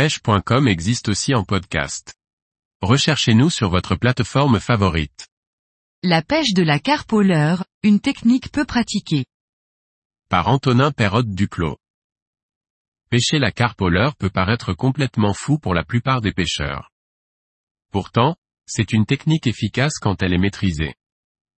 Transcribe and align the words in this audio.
pêche.com 0.00 0.66
existe 0.66 1.10
aussi 1.10 1.34
en 1.34 1.44
podcast. 1.44 2.14
Recherchez-nous 2.80 3.50
sur 3.50 3.68
votre 3.68 3.96
plateforme 3.96 4.58
favorite. 4.58 5.28
La 6.02 6.22
pêche 6.22 6.54
de 6.54 6.62
la 6.62 6.78
carpe 6.78 7.12
au 7.12 7.20
leurre, 7.20 7.66
une 7.82 8.00
technique 8.00 8.50
peu 8.50 8.64
pratiquée. 8.64 9.26
Par 10.30 10.48
Antonin 10.48 10.90
Perrotte 10.90 11.28
Duclos. 11.28 11.76
Pêcher 13.10 13.38
la 13.38 13.52
carpe 13.52 13.82
au 13.82 13.90
leurre 13.90 14.16
peut 14.16 14.30
paraître 14.30 14.72
complètement 14.72 15.34
fou 15.34 15.58
pour 15.58 15.74
la 15.74 15.84
plupart 15.84 16.22
des 16.22 16.32
pêcheurs. 16.32 16.88
Pourtant, 17.92 18.36
c'est 18.64 18.94
une 18.94 19.04
technique 19.04 19.46
efficace 19.46 19.98
quand 19.98 20.22
elle 20.22 20.32
est 20.32 20.38
maîtrisée. 20.38 20.94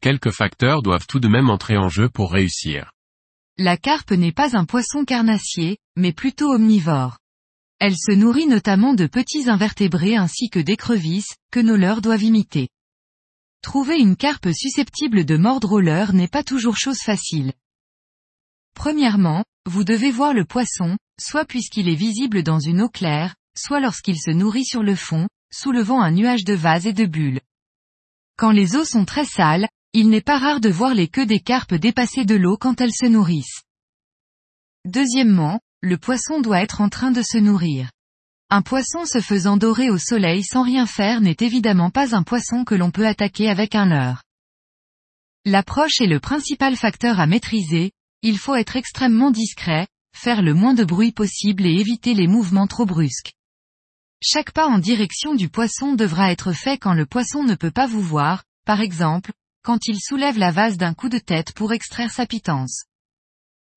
Quelques 0.00 0.30
facteurs 0.30 0.80
doivent 0.80 1.06
tout 1.06 1.20
de 1.20 1.28
même 1.28 1.50
entrer 1.50 1.76
en 1.76 1.90
jeu 1.90 2.08
pour 2.08 2.32
réussir. 2.32 2.90
La 3.58 3.76
carpe 3.76 4.12
n'est 4.12 4.32
pas 4.32 4.56
un 4.56 4.64
poisson 4.64 5.04
carnassier, 5.04 5.76
mais 5.94 6.14
plutôt 6.14 6.54
omnivore. 6.54 7.19
Elle 7.80 7.96
se 7.96 8.12
nourrit 8.12 8.46
notamment 8.46 8.92
de 8.92 9.06
petits 9.06 9.48
invertébrés 9.48 10.14
ainsi 10.14 10.50
que 10.50 10.58
d'écrevisses, 10.58 11.36
que 11.50 11.60
nos 11.60 11.76
leurres 11.76 12.02
doivent 12.02 12.22
imiter. 12.22 12.68
Trouver 13.62 13.96
une 13.98 14.16
carpe 14.16 14.52
susceptible 14.52 15.24
de 15.24 15.38
mordre 15.38 15.72
au 15.72 15.80
leurre 15.80 16.12
n'est 16.12 16.28
pas 16.28 16.44
toujours 16.44 16.76
chose 16.76 17.00
facile. 17.00 17.54
Premièrement, 18.74 19.44
vous 19.64 19.82
devez 19.82 20.10
voir 20.10 20.34
le 20.34 20.44
poisson, 20.44 20.98
soit 21.18 21.46
puisqu'il 21.46 21.88
est 21.88 21.94
visible 21.94 22.42
dans 22.42 22.60
une 22.60 22.82
eau 22.82 22.90
claire, 22.90 23.34
soit 23.56 23.80
lorsqu'il 23.80 24.20
se 24.20 24.30
nourrit 24.30 24.66
sur 24.66 24.82
le 24.82 24.94
fond, 24.94 25.26
soulevant 25.50 26.02
un 26.02 26.10
nuage 26.10 26.44
de 26.44 26.54
vases 26.54 26.86
et 26.86 26.92
de 26.92 27.06
bulles. 27.06 27.40
Quand 28.36 28.50
les 28.50 28.76
eaux 28.76 28.84
sont 28.84 29.06
très 29.06 29.24
sales, 29.24 29.68
il 29.94 30.10
n'est 30.10 30.20
pas 30.20 30.38
rare 30.38 30.60
de 30.60 30.68
voir 30.68 30.94
les 30.94 31.08
queues 31.08 31.26
des 31.26 31.40
carpes 31.40 31.74
dépasser 31.74 32.26
de 32.26 32.34
l'eau 32.34 32.58
quand 32.58 32.80
elles 32.80 32.94
se 32.94 33.06
nourrissent. 33.06 33.62
Deuxièmement, 34.84 35.60
le 35.82 35.96
poisson 35.96 36.40
doit 36.40 36.60
être 36.60 36.82
en 36.82 36.90
train 36.90 37.10
de 37.10 37.22
se 37.22 37.38
nourrir. 37.38 37.90
Un 38.50 38.62
poisson 38.62 39.06
se 39.06 39.20
faisant 39.20 39.56
dorer 39.56 39.88
au 39.88 39.96
soleil 39.96 40.42
sans 40.42 40.62
rien 40.62 40.84
faire 40.84 41.20
n'est 41.20 41.36
évidemment 41.40 41.90
pas 41.90 42.14
un 42.14 42.22
poisson 42.22 42.64
que 42.64 42.74
l'on 42.74 42.90
peut 42.90 43.06
attaquer 43.06 43.48
avec 43.48 43.74
un 43.74 43.86
leurre. 43.86 44.22
L'approche 45.46 46.00
est 46.00 46.06
le 46.06 46.20
principal 46.20 46.76
facteur 46.76 47.18
à 47.18 47.26
maîtriser, 47.26 47.92
il 48.22 48.36
faut 48.36 48.56
être 48.56 48.76
extrêmement 48.76 49.30
discret, 49.30 49.88
faire 50.14 50.42
le 50.42 50.52
moins 50.52 50.74
de 50.74 50.84
bruit 50.84 51.12
possible 51.12 51.64
et 51.64 51.80
éviter 51.80 52.12
les 52.12 52.26
mouvements 52.26 52.66
trop 52.66 52.84
brusques. 52.84 53.32
Chaque 54.22 54.52
pas 54.52 54.66
en 54.66 54.78
direction 54.78 55.34
du 55.34 55.48
poisson 55.48 55.94
devra 55.94 56.30
être 56.30 56.52
fait 56.52 56.76
quand 56.76 56.92
le 56.92 57.06
poisson 57.06 57.42
ne 57.42 57.54
peut 57.54 57.70
pas 57.70 57.86
vous 57.86 58.02
voir, 58.02 58.44
par 58.66 58.82
exemple, 58.82 59.32
quand 59.62 59.86
il 59.86 59.98
soulève 59.98 60.36
la 60.36 60.50
vase 60.50 60.76
d'un 60.76 60.92
coup 60.92 61.08
de 61.08 61.18
tête 61.18 61.52
pour 61.54 61.72
extraire 61.72 62.10
sa 62.10 62.26
pitance. 62.26 62.84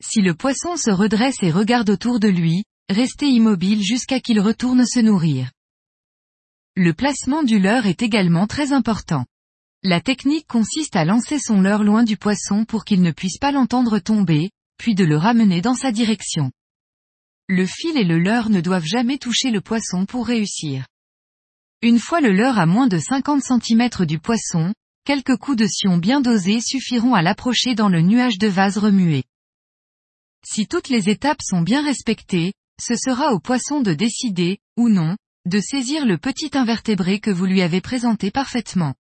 Si 0.03 0.21
le 0.21 0.33
poisson 0.35 0.75
se 0.75 0.91
redresse 0.91 1.41
et 1.41 1.51
regarde 1.51 1.89
autour 1.89 2.19
de 2.19 2.27
lui, 2.27 2.65
restez 2.89 3.27
immobile 3.27 3.81
jusqu'à 3.81 4.19
qu'il 4.19 4.41
retourne 4.41 4.85
se 4.85 4.99
nourrir. 4.99 5.51
Le 6.75 6.93
placement 6.93 7.41
du 7.41 7.57
leurre 7.57 7.85
est 7.85 8.01
également 8.01 8.45
très 8.45 8.73
important. 8.73 9.25
La 9.81 10.01
technique 10.01 10.45
consiste 10.47 10.97
à 10.97 11.05
lancer 11.05 11.39
son 11.39 11.61
leurre 11.61 11.83
loin 11.83 12.03
du 12.03 12.17
poisson 12.17 12.65
pour 12.65 12.83
qu'il 12.83 13.01
ne 13.01 13.11
puisse 13.11 13.37
pas 13.37 13.53
l'entendre 13.53 13.99
tomber, 13.99 14.51
puis 14.77 14.93
de 14.93 15.05
le 15.05 15.17
ramener 15.17 15.61
dans 15.61 15.75
sa 15.75 15.91
direction. 15.93 16.51
Le 17.47 17.65
fil 17.65 17.97
et 17.97 18.03
le 18.03 18.19
leurre 18.19 18.49
ne 18.49 18.59
doivent 18.59 18.85
jamais 18.85 19.17
toucher 19.17 19.51
le 19.51 19.61
poisson 19.61 20.05
pour 20.05 20.27
réussir. 20.27 20.85
Une 21.81 21.99
fois 21.99 22.19
le 22.19 22.31
leurre 22.31 22.59
à 22.59 22.65
moins 22.65 22.87
de 22.87 22.97
50 22.97 23.41
cm 23.41 24.05
du 24.05 24.19
poisson, 24.19 24.73
Quelques 25.05 25.35
coups 25.35 25.57
de 25.57 25.65
sion 25.67 25.97
bien 25.97 26.21
dosés 26.21 26.61
suffiront 26.61 27.13
à 27.13 27.21
l'approcher 27.21 27.75
dans 27.75 27.89
le 27.89 28.01
nuage 28.01 28.37
de 28.37 28.47
vase 28.47 28.77
remué. 28.77 29.25
Si 30.45 30.67
toutes 30.67 30.89
les 30.89 31.09
étapes 31.09 31.41
sont 31.41 31.61
bien 31.61 31.83
respectées, 31.83 32.53
ce 32.81 32.95
sera 32.95 33.33
au 33.33 33.39
poisson 33.39 33.81
de 33.81 33.93
décider, 33.93 34.59
ou 34.77 34.89
non, 34.89 35.15
de 35.45 35.59
saisir 35.59 36.05
le 36.05 36.17
petit 36.17 36.51
invertébré 36.53 37.19
que 37.19 37.31
vous 37.31 37.45
lui 37.45 37.61
avez 37.61 37.81
présenté 37.81 38.31
parfaitement. 38.31 38.93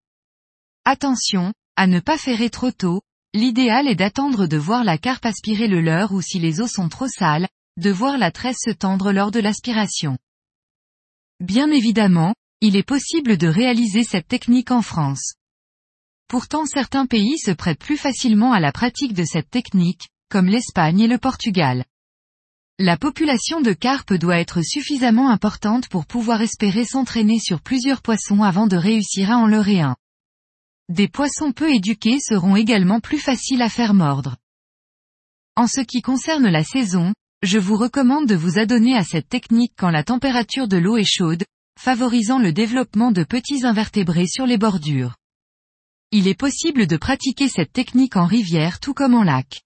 Attention, 0.85 1.53
à 1.75 1.87
ne 1.87 1.99
pas 1.99 2.17
ferrer 2.17 2.49
trop 2.49 2.71
tôt, 2.71 3.01
l'idéal 3.33 3.87
est 3.87 3.95
d'attendre 3.95 4.47
de 4.47 4.57
voir 4.57 4.83
la 4.83 4.97
carpe 4.97 5.25
aspirer 5.25 5.67
le 5.67 5.81
leurre 5.81 6.11
ou 6.11 6.21
si 6.21 6.39
les 6.39 6.61
os 6.61 6.71
sont 6.71 6.89
trop 6.89 7.07
sales, 7.07 7.47
de 7.77 7.89
voir 7.89 8.17
la 8.17 8.31
tresse 8.31 8.59
se 8.59 8.71
tendre 8.71 9.11
lors 9.11 9.31
de 9.31 9.39
l'aspiration. 9.39 10.17
Bien 11.39 11.71
évidemment, 11.71 12.35
il 12.61 12.75
est 12.75 12.87
possible 12.87 13.37
de 13.37 13.47
réaliser 13.47 14.03
cette 14.03 14.27
technique 14.27 14.71
en 14.71 14.81
France. 14.81 15.33
Pourtant 16.27 16.65
certains 16.65 17.05
pays 17.05 17.37
se 17.37 17.51
prêtent 17.51 17.79
plus 17.79 17.97
facilement 17.97 18.53
à 18.53 18.59
la 18.59 18.71
pratique 18.71 19.13
de 19.13 19.25
cette 19.25 19.49
technique, 19.49 20.07
comme 20.33 20.47
l'Espagne 20.47 21.01
et 21.01 21.07
le 21.07 21.19
Portugal. 21.19 21.85
La 22.79 22.97
population 22.97 23.61
de 23.61 23.71
carpes 23.71 24.15
doit 24.15 24.39
être 24.39 24.63
suffisamment 24.63 25.29
importante 25.29 25.87
pour 25.89 26.07
pouvoir 26.07 26.41
espérer 26.41 26.85
s'entraîner 26.85 27.37
sur 27.37 27.61
plusieurs 27.61 28.01
poissons 28.01 28.41
avant 28.41 28.65
de 28.65 28.75
réussir 28.75 29.29
à 29.29 29.37
en 29.37 29.45
leurrer 29.45 29.81
un. 29.81 29.95
Des 30.89 31.07
poissons 31.07 31.51
peu 31.51 31.71
éduqués 31.71 32.17
seront 32.19 32.55
également 32.55 32.99
plus 32.99 33.19
faciles 33.19 33.61
à 33.61 33.69
faire 33.69 33.93
mordre. 33.93 34.37
En 35.55 35.67
ce 35.67 35.81
qui 35.81 36.01
concerne 36.01 36.49
la 36.49 36.63
saison, 36.63 37.13
je 37.43 37.59
vous 37.59 37.77
recommande 37.77 38.25
de 38.25 38.33
vous 38.33 38.57
adonner 38.57 38.97
à 38.97 39.03
cette 39.03 39.29
technique 39.29 39.73
quand 39.77 39.91
la 39.91 40.03
température 40.03 40.67
de 40.67 40.77
l'eau 40.77 40.97
est 40.97 41.05
chaude, 41.05 41.43
favorisant 41.79 42.39
le 42.39 42.53
développement 42.53 43.11
de 43.11 43.23
petits 43.23 43.67
invertébrés 43.67 44.25
sur 44.25 44.47
les 44.47 44.57
bordures. 44.57 45.13
Il 46.09 46.27
est 46.27 46.33
possible 46.33 46.87
de 46.87 46.97
pratiquer 46.97 47.49
cette 47.49 47.71
technique 47.71 48.15
en 48.15 48.25
rivière 48.25 48.79
tout 48.79 48.95
comme 48.95 49.13
en 49.13 49.21
lac. 49.21 49.61